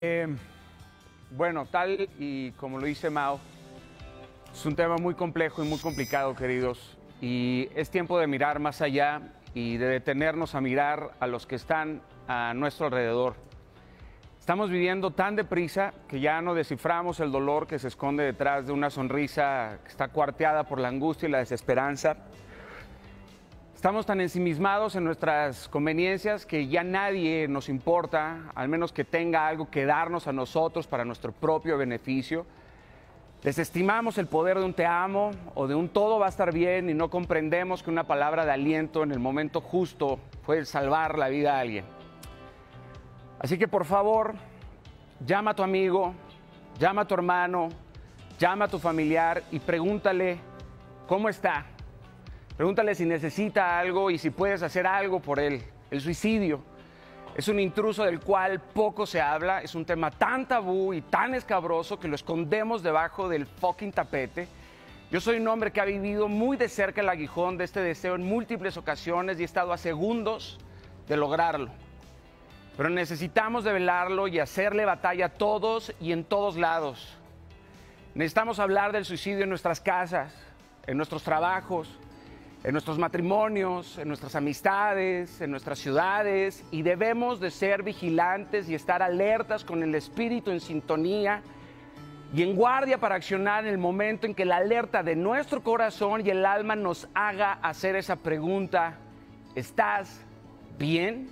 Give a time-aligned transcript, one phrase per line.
[0.00, 0.28] Eh,
[1.32, 3.40] bueno, tal y como lo dice Mao,
[4.52, 8.80] es un tema muy complejo y muy complicado, queridos, y es tiempo de mirar más
[8.80, 9.20] allá
[9.54, 13.34] y de detenernos a mirar a los que están a nuestro alrededor.
[14.38, 18.72] Estamos viviendo tan deprisa que ya no desciframos el dolor que se esconde detrás de
[18.72, 22.18] una sonrisa que está cuarteada por la angustia y la desesperanza.
[23.78, 29.46] Estamos tan ensimismados en nuestras conveniencias que ya nadie nos importa, al menos que tenga
[29.46, 32.44] algo que darnos a nosotros para nuestro propio beneficio.
[33.40, 36.90] Desestimamos el poder de un te amo o de un todo va a estar bien
[36.90, 41.28] y no comprendemos que una palabra de aliento en el momento justo puede salvar la
[41.28, 41.84] vida a alguien.
[43.38, 44.34] Así que por favor,
[45.24, 46.14] llama a tu amigo,
[46.80, 47.68] llama a tu hermano,
[48.40, 50.40] llama a tu familiar y pregúntale
[51.06, 51.77] cómo está.
[52.58, 55.62] Pregúntale si necesita algo y si puedes hacer algo por él.
[55.92, 56.60] El suicidio
[57.36, 61.36] es un intruso del cual poco se habla, es un tema tan tabú y tan
[61.36, 64.48] escabroso que lo escondemos debajo del fucking tapete.
[65.08, 68.16] Yo soy un hombre que ha vivido muy de cerca el aguijón de este deseo
[68.16, 70.58] en múltiples ocasiones y he estado a segundos
[71.06, 71.70] de lograrlo.
[72.76, 77.16] Pero necesitamos develarlo y hacerle batalla a todos y en todos lados.
[78.16, 80.34] Necesitamos hablar del suicidio en nuestras casas,
[80.88, 81.96] en nuestros trabajos,
[82.64, 88.74] en nuestros matrimonios, en nuestras amistades, en nuestras ciudades y debemos de ser vigilantes y
[88.74, 91.42] estar alertas con el espíritu en sintonía
[92.34, 96.26] y en guardia para accionar en el momento en que la alerta de nuestro corazón
[96.26, 98.98] y el alma nos haga hacer esa pregunta,
[99.54, 100.20] ¿estás
[100.78, 101.30] bien?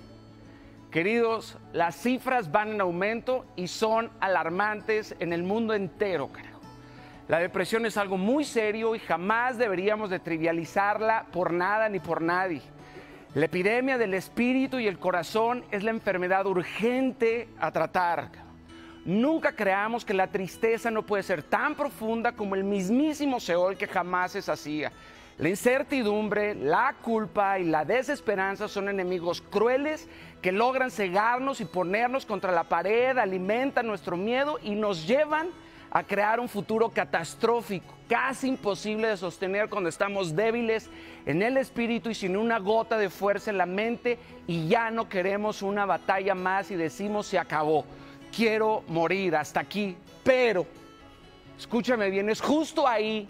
[0.91, 6.56] Queridos, las cifras van en aumento y son alarmantes en el mundo entero, carajo.
[7.29, 12.23] La depresión es algo muy serio y jamás deberíamos de trivializarla por nada ni por
[12.23, 12.63] nadie.
[13.35, 18.31] La epidemia del espíritu y el corazón es la enfermedad urgente a tratar.
[19.05, 23.89] Nunca creamos que la tristeza no puede ser tan profunda como el mismísimo Seol que
[23.89, 24.93] jamás es hacía.
[25.39, 30.09] La incertidumbre, la culpa y la desesperanza son enemigos crueles
[30.41, 35.66] que logran cegarnos y ponernos contra la pared, alimentan nuestro miedo y nos llevan a
[36.07, 40.91] crear un futuro catastrófico, casi imposible de sostener cuando estamos débiles
[41.25, 45.09] en el espíritu y sin una gota de fuerza en la mente y ya no
[45.09, 47.85] queremos una batalla más y decimos se acabó,
[48.35, 50.67] quiero morir hasta aquí, pero,
[51.59, 53.29] escúchame bien, es justo ahí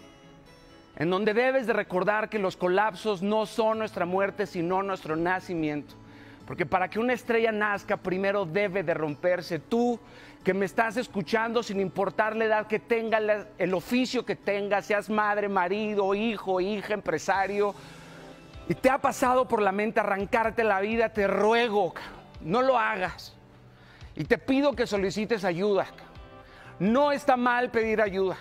[0.97, 5.95] en donde debes de recordar que los colapsos no son nuestra muerte, sino nuestro nacimiento.
[6.47, 9.59] Porque para que una estrella nazca, primero debe de romperse.
[9.59, 9.99] Tú
[10.45, 13.19] que me estás escuchando, sin importar la edad que tenga,
[13.57, 17.75] el oficio que tengas, seas madre, marido, hijo, hija, empresario,
[18.69, 21.93] y te ha pasado por la mente arrancarte la vida, te ruego,
[22.41, 23.35] no lo hagas.
[24.15, 25.87] Y te pido que solicites ayuda.
[26.79, 28.37] No está mal pedir ayuda.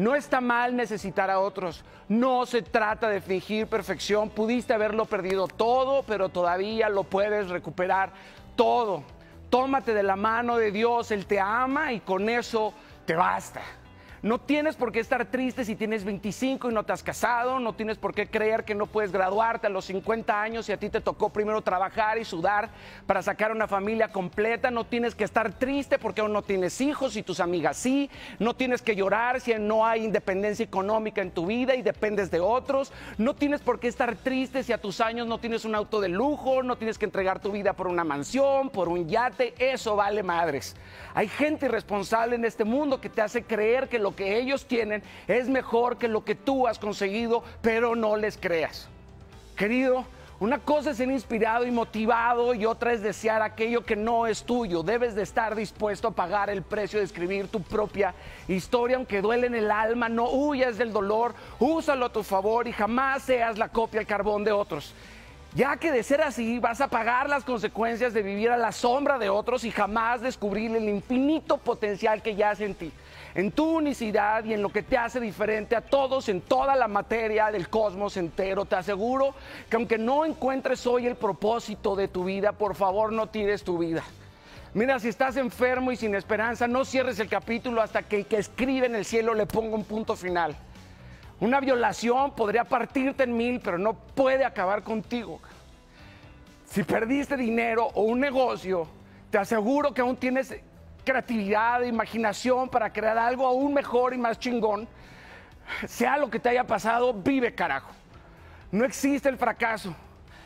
[0.00, 1.84] No está mal necesitar a otros.
[2.08, 4.30] No se trata de fingir perfección.
[4.30, 8.10] Pudiste haberlo perdido todo, pero todavía lo puedes recuperar
[8.56, 9.02] todo.
[9.50, 12.72] Tómate de la mano de Dios, Él te ama y con eso
[13.04, 13.60] te basta.
[14.22, 17.72] No tienes por qué estar triste si tienes 25 y no te has casado, no
[17.72, 20.90] tienes por qué creer que no puedes graduarte a los 50 años y a ti
[20.90, 22.68] te tocó primero trabajar y sudar
[23.06, 27.16] para sacar una familia completa, no tienes que estar triste porque aún no tienes hijos
[27.16, 31.46] y tus amigas sí, no tienes que llorar si no hay independencia económica en tu
[31.46, 35.26] vida y dependes de otros, no tienes por qué estar triste si a tus años
[35.28, 38.68] no tienes un auto de lujo, no tienes que entregar tu vida por una mansión,
[38.68, 40.76] por un yate, eso vale madres.
[41.14, 45.04] Hay gente irresponsable en este mundo que te hace creer que lo que ellos tienen
[45.28, 48.88] es mejor que lo que tú has conseguido, pero no les creas.
[49.56, 50.04] Querido,
[50.40, 54.42] una cosa es ser inspirado y motivado y otra es desear aquello que no es
[54.42, 54.82] tuyo.
[54.82, 58.12] Debes de estar dispuesto a pagar el precio de escribir tu propia
[58.48, 60.08] historia, aunque duele en el alma.
[60.08, 64.42] No huyas del dolor, úsalo a tu favor y jamás seas la copia al carbón
[64.42, 64.92] de otros.
[65.54, 69.18] Ya que de ser así vas a pagar las consecuencias de vivir a la sombra
[69.18, 72.92] de otros y jamás descubrir el infinito potencial que yace en ti
[73.34, 76.88] en tu unicidad y en lo que te hace diferente a todos en toda la
[76.88, 78.64] materia del cosmos entero.
[78.64, 79.34] Te aseguro
[79.68, 83.78] que aunque no encuentres hoy el propósito de tu vida, por favor no tires tu
[83.78, 84.02] vida.
[84.72, 88.38] Mira, si estás enfermo y sin esperanza, no cierres el capítulo hasta que el que
[88.38, 90.56] escribe en el cielo le ponga un punto final.
[91.40, 95.40] Una violación podría partirte en mil, pero no puede acabar contigo.
[96.66, 98.86] Si perdiste dinero o un negocio,
[99.30, 100.54] te aseguro que aún tienes
[101.04, 104.86] creatividad, imaginación para crear algo aún mejor y más chingón.
[105.86, 107.90] Sea lo que te haya pasado, vive carajo.
[108.70, 109.94] No existe el fracaso.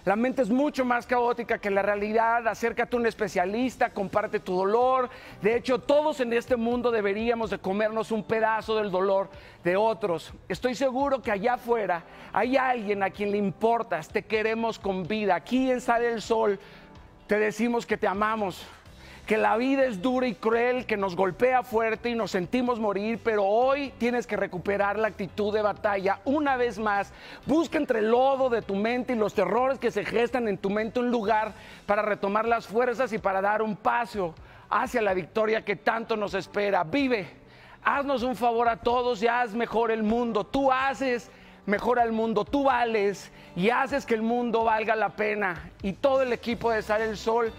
[0.04, 2.46] La mente es mucho más caótica que la realidad.
[2.46, 5.08] Acércate a un especialista, comparte tu dolor.
[5.40, 9.30] De hecho, todos en este mundo deberíamos de comernos un pedazo del dolor
[9.62, 10.34] de otros.
[10.46, 12.04] Estoy seguro que allá afuera
[12.34, 15.36] hay alguien a quien le importas, te queremos con vida.
[15.36, 16.58] Aquí en Sale el Sol
[17.26, 18.62] te decimos que te amamos
[19.26, 23.18] que la vida es dura y cruel, que nos golpea fuerte y nos sentimos morir,
[23.24, 27.10] pero hoy tienes que recuperar la actitud de batalla una vez más.
[27.46, 30.68] Busca entre el lodo de tu mente y los terrores que se gestan en tu
[30.68, 31.54] mente un lugar
[31.86, 34.34] para retomar las fuerzas y para dar un paso
[34.68, 36.84] hacia la victoria que tanto nos espera.
[36.84, 37.26] Vive,
[37.82, 40.44] haznos un favor a todos y haz mejor el mundo.
[40.44, 41.30] Tú haces
[41.64, 45.70] mejor al mundo, tú vales y haces que el mundo valga la pena.
[45.80, 47.50] Y todo el equipo de Sal el Sol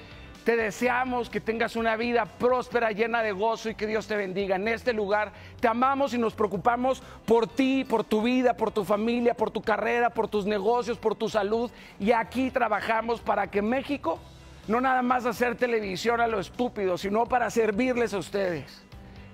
[0.46, 4.58] te deseamos que tengas una vida próspera, llena de gozo y que Dios te bendiga.
[4.58, 8.86] En este lugar te amamos y nos preocupamos por ti, por tu vida, por tu
[8.86, 11.72] familia, por tu carrera, por tus negocios, por tu salud.
[12.00, 14.20] Y aquí trabajamos para que México
[14.68, 18.84] no nada más hacer televisión a lo estúpido, sino para servirles a ustedes.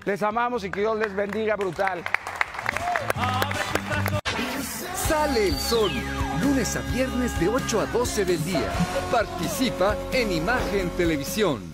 [0.06, 2.02] Les amamos y que Dios les bendiga brutal.
[5.08, 5.90] Sale el sol
[6.42, 8.72] lunes a viernes de 8 a 12 del día.
[9.10, 11.71] Participa en Imagen Televisión.